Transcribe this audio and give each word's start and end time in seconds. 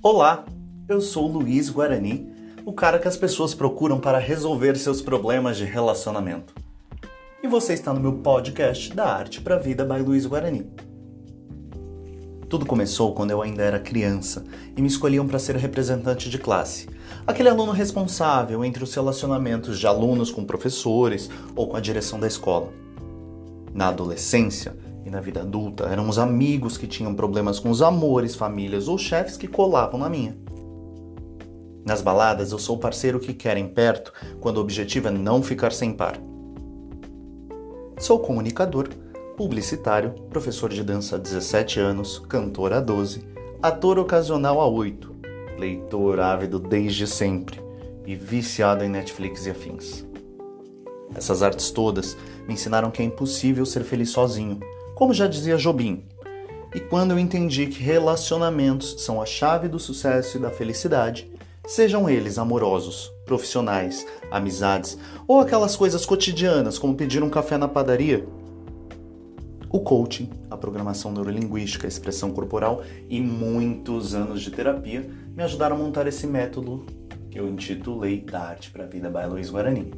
Olá, 0.00 0.44
eu 0.88 1.00
sou 1.00 1.26
Luiz 1.26 1.68
Guarani, 1.68 2.32
o 2.64 2.72
cara 2.72 3.00
que 3.00 3.08
as 3.08 3.16
pessoas 3.16 3.52
procuram 3.52 3.98
para 3.98 4.20
resolver 4.20 4.76
seus 4.76 5.02
problemas 5.02 5.56
de 5.56 5.64
relacionamento. 5.64 6.54
E 7.42 7.48
você 7.48 7.72
está 7.72 7.92
no 7.92 7.98
meu 7.98 8.12
podcast 8.18 8.94
da 8.94 9.12
Arte 9.12 9.40
para 9.40 9.56
a 9.56 9.58
Vida 9.58 9.84
by 9.84 10.00
Luiz 10.00 10.24
Guarani. 10.24 10.70
Tudo 12.48 12.64
começou 12.64 13.12
quando 13.12 13.32
eu 13.32 13.42
ainda 13.42 13.64
era 13.64 13.80
criança 13.80 14.44
e 14.76 14.80
me 14.80 14.86
escolhiam 14.86 15.26
para 15.26 15.40
ser 15.40 15.56
representante 15.56 16.30
de 16.30 16.38
classe, 16.38 16.88
aquele 17.26 17.48
aluno 17.48 17.72
responsável 17.72 18.64
entre 18.64 18.84
os 18.84 18.94
relacionamentos 18.94 19.80
de 19.80 19.86
alunos 19.88 20.30
com 20.30 20.44
professores 20.44 21.28
ou 21.56 21.66
com 21.66 21.76
a 21.76 21.80
direção 21.80 22.20
da 22.20 22.28
escola. 22.28 22.72
Na 23.74 23.88
adolescência, 23.88 24.76
e 25.08 25.10
na 25.10 25.20
vida 25.20 25.40
adulta 25.40 25.84
eram 25.84 26.08
os 26.08 26.18
amigos 26.18 26.76
que 26.76 26.86
tinham 26.86 27.14
problemas 27.14 27.58
com 27.58 27.70
os 27.70 27.82
amores, 27.82 28.36
famílias 28.36 28.88
ou 28.88 28.98
chefes 28.98 29.36
que 29.36 29.48
colavam 29.48 29.98
na 29.98 30.08
minha. 30.08 30.36
Nas 31.84 32.02
baladas, 32.02 32.52
eu 32.52 32.58
sou 32.58 32.76
o 32.76 32.78
parceiro 32.78 33.18
que 33.18 33.32
querem 33.32 33.66
perto 33.66 34.12
quando 34.40 34.58
o 34.58 34.60
objetivo 34.60 35.08
é 35.08 35.10
não 35.10 35.42
ficar 35.42 35.72
sem 35.72 35.92
par. 35.92 36.18
Sou 37.98 38.20
comunicador, 38.20 38.88
publicitário, 39.36 40.12
professor 40.28 40.68
de 40.68 40.84
dança 40.84 41.16
há 41.16 41.18
17 41.18 41.80
anos, 41.80 42.18
cantor 42.28 42.74
há 42.74 42.80
12, 42.80 43.24
ator 43.62 43.98
ocasional 43.98 44.60
há 44.60 44.68
8, 44.68 45.16
leitor 45.58 46.20
ávido 46.20 46.58
desde 46.58 47.06
sempre 47.06 47.60
e 48.06 48.14
viciado 48.14 48.84
em 48.84 48.90
Netflix 48.90 49.46
e 49.46 49.50
afins. 49.50 50.06
Essas 51.14 51.42
artes 51.42 51.70
todas 51.70 52.16
me 52.46 52.52
ensinaram 52.52 52.90
que 52.90 53.00
é 53.00 53.04
impossível 53.04 53.64
ser 53.64 53.82
feliz 53.82 54.10
sozinho 54.10 54.60
como 54.98 55.14
já 55.14 55.28
dizia 55.28 55.56
Jobim. 55.56 56.02
E 56.74 56.80
quando 56.80 57.12
eu 57.12 57.20
entendi 57.20 57.68
que 57.68 57.80
relacionamentos 57.80 58.96
são 58.98 59.22
a 59.22 59.24
chave 59.24 59.68
do 59.68 59.78
sucesso 59.78 60.36
e 60.36 60.40
da 60.40 60.50
felicidade, 60.50 61.30
sejam 61.68 62.10
eles 62.10 62.36
amorosos, 62.36 63.08
profissionais, 63.24 64.04
amizades 64.28 64.98
ou 65.28 65.38
aquelas 65.38 65.76
coisas 65.76 66.04
cotidianas 66.04 66.80
como 66.80 66.96
pedir 66.96 67.22
um 67.22 67.30
café 67.30 67.56
na 67.56 67.68
padaria, 67.68 68.26
o 69.70 69.78
coaching, 69.78 70.30
a 70.50 70.56
programação 70.56 71.12
neurolinguística, 71.12 71.86
a 71.86 71.88
expressão 71.88 72.32
corporal 72.32 72.82
e 73.08 73.20
muitos 73.20 74.16
anos 74.16 74.42
de 74.42 74.50
terapia 74.50 75.08
me 75.32 75.44
ajudaram 75.44 75.76
a 75.76 75.78
montar 75.78 76.08
esse 76.08 76.26
método 76.26 76.84
que 77.30 77.38
eu 77.38 77.48
intitulei 77.48 78.20
Da 78.22 78.40
Arte 78.40 78.72
para 78.72 78.82
a 78.82 78.88
Vida 78.88 79.08
by 79.08 79.26
Luiz 79.30 79.48
Guarani. 79.48 79.92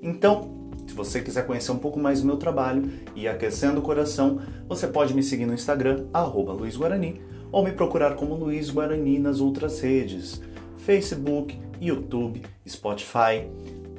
Então, 0.00 0.63
se 0.86 0.94
você 0.94 1.20
quiser 1.20 1.46
conhecer 1.46 1.72
um 1.72 1.78
pouco 1.78 1.98
mais 1.98 2.20
do 2.20 2.26
meu 2.26 2.36
trabalho 2.36 2.90
e 3.14 3.26
aquecendo 3.26 3.80
o 3.80 3.82
coração, 3.82 4.40
você 4.68 4.86
pode 4.86 5.14
me 5.14 5.22
seguir 5.22 5.46
no 5.46 5.54
Instagram, 5.54 6.06
@luizguarani, 6.12 7.20
ou 7.50 7.64
me 7.64 7.72
procurar 7.72 8.16
como 8.16 8.34
Luiz 8.34 8.70
Guarani 8.70 9.18
nas 9.18 9.40
outras 9.40 9.80
redes, 9.80 10.42
Facebook, 10.76 11.58
YouTube, 11.80 12.42
Spotify, 12.68 13.48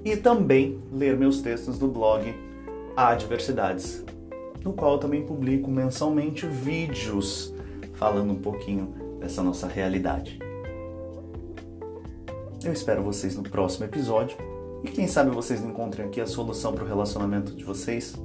e 0.03 0.15
também 0.15 0.79
ler 0.91 1.17
meus 1.17 1.41
textos 1.41 1.79
do 1.79 1.87
blog 1.87 2.35
Adversidades, 2.95 4.03
no 4.63 4.73
qual 4.73 4.99
também 4.99 5.25
publico 5.25 5.69
mensalmente 5.71 6.45
vídeos 6.45 7.53
falando 7.93 8.31
um 8.31 8.39
pouquinho 8.39 8.93
dessa 9.19 9.41
nossa 9.41 9.67
realidade. 9.67 10.39
Eu 12.63 12.73
espero 12.73 13.03
vocês 13.03 13.35
no 13.35 13.43
próximo 13.43 13.85
episódio 13.85 14.37
e 14.85 14.91
quem 14.91 15.07
sabe 15.07 15.31
vocês 15.31 15.61
não 15.61 15.71
encontrem 15.71 16.05
aqui 16.05 16.21
a 16.21 16.27
solução 16.27 16.73
para 16.73 16.83
o 16.83 16.87
relacionamento 16.87 17.55
de 17.55 17.63
vocês? 17.63 18.15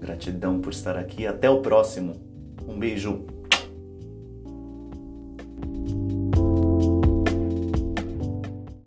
Gratidão 0.00 0.60
por 0.60 0.72
estar 0.72 0.96
aqui. 0.96 1.26
Até 1.26 1.48
o 1.48 1.62
próximo. 1.62 2.14
Um 2.66 2.78
beijo. 2.78 3.24